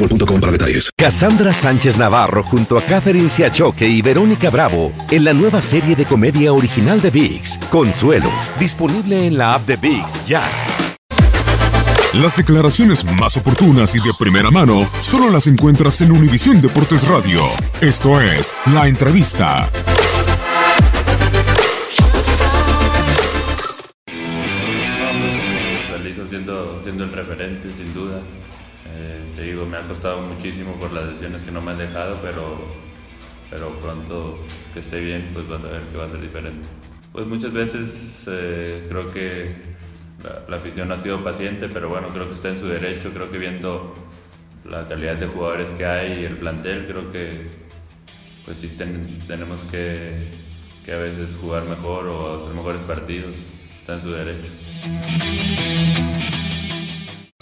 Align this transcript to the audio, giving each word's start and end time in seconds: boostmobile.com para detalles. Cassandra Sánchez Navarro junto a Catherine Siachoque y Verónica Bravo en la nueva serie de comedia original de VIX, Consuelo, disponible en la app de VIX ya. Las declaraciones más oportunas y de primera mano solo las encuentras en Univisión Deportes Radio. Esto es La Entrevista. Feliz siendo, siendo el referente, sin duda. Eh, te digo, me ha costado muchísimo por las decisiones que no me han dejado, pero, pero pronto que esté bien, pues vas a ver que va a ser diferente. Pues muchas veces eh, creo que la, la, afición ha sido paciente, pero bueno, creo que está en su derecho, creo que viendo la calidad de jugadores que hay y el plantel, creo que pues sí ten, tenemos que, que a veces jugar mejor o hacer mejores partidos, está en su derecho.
boostmobile.com 0.00 0.40
para 0.40 0.52
detalles. 0.52 0.90
Cassandra 0.96 1.52
Sánchez 1.52 1.98
Navarro 1.98 2.42
junto 2.42 2.78
a 2.78 2.82
Catherine 2.82 3.28
Siachoque 3.28 3.86
y 3.86 4.02
Verónica 4.02 4.50
Bravo 4.50 4.92
en 5.10 5.24
la 5.24 5.32
nueva 5.32 5.62
serie 5.62 5.94
de 5.94 6.04
comedia 6.04 6.52
original 6.52 7.00
de 7.00 7.10
VIX, 7.10 7.58
Consuelo, 7.70 8.30
disponible 8.58 9.26
en 9.26 9.36
la 9.36 9.54
app 9.54 9.66
de 9.66 9.76
VIX 9.76 10.26
ya. 10.26 10.42
Las 12.14 12.36
declaraciones 12.36 13.04
más 13.04 13.36
oportunas 13.36 13.94
y 13.94 13.98
de 13.98 14.12
primera 14.18 14.50
mano 14.50 14.90
solo 14.98 15.30
las 15.30 15.46
encuentras 15.46 16.00
en 16.00 16.10
Univisión 16.10 16.60
Deportes 16.60 17.06
Radio. 17.06 17.42
Esto 17.80 18.20
es 18.20 18.56
La 18.74 18.88
Entrevista. 18.88 19.68
Feliz 25.92 26.16
siendo, 26.28 26.80
siendo 26.82 27.04
el 27.04 27.12
referente, 27.12 27.68
sin 27.76 27.94
duda. 27.94 28.20
Eh, 28.86 29.32
te 29.36 29.42
digo, 29.42 29.66
me 29.66 29.76
ha 29.76 29.82
costado 29.82 30.22
muchísimo 30.22 30.72
por 30.74 30.92
las 30.92 31.08
decisiones 31.08 31.42
que 31.42 31.50
no 31.50 31.60
me 31.60 31.72
han 31.72 31.78
dejado, 31.78 32.18
pero, 32.22 32.58
pero 33.50 33.70
pronto 33.80 34.38
que 34.72 34.80
esté 34.80 35.00
bien, 35.00 35.30
pues 35.32 35.48
vas 35.48 35.62
a 35.62 35.68
ver 35.68 35.82
que 35.82 35.98
va 35.98 36.04
a 36.04 36.10
ser 36.10 36.20
diferente. 36.20 36.66
Pues 37.12 37.26
muchas 37.26 37.52
veces 37.52 38.24
eh, 38.28 38.86
creo 38.88 39.12
que 39.12 39.54
la, 40.24 40.44
la, 40.48 40.56
afición 40.56 40.92
ha 40.92 41.02
sido 41.02 41.22
paciente, 41.22 41.68
pero 41.68 41.88
bueno, 41.88 42.08
creo 42.08 42.28
que 42.28 42.34
está 42.34 42.50
en 42.50 42.60
su 42.60 42.66
derecho, 42.66 43.10
creo 43.12 43.30
que 43.30 43.38
viendo 43.38 43.94
la 44.64 44.86
calidad 44.86 45.16
de 45.16 45.26
jugadores 45.26 45.68
que 45.70 45.84
hay 45.84 46.20
y 46.20 46.24
el 46.24 46.36
plantel, 46.36 46.86
creo 46.86 47.10
que 47.10 47.46
pues 48.44 48.58
sí 48.58 48.68
ten, 48.76 49.18
tenemos 49.26 49.60
que, 49.70 50.14
que 50.84 50.92
a 50.92 50.98
veces 50.98 51.30
jugar 51.40 51.64
mejor 51.64 52.06
o 52.06 52.42
hacer 52.42 52.54
mejores 52.54 52.80
partidos, 52.82 53.30
está 53.80 53.94
en 53.94 54.02
su 54.02 54.10
derecho. 54.10 54.50